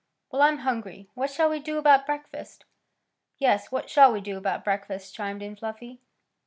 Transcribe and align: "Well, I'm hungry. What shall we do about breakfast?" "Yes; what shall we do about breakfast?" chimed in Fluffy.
"Well, 0.31 0.41
I'm 0.41 0.57
hungry. 0.65 1.09
What 1.13 1.29
shall 1.29 1.47
we 1.47 1.59
do 1.59 1.77
about 1.77 2.07
breakfast?" 2.07 2.65
"Yes; 3.37 3.71
what 3.71 3.87
shall 3.87 4.11
we 4.11 4.19
do 4.19 4.35
about 4.35 4.63
breakfast?" 4.63 5.13
chimed 5.13 5.43
in 5.43 5.55
Fluffy. 5.55 5.99